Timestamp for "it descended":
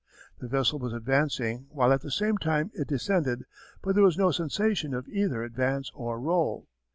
2.73-3.45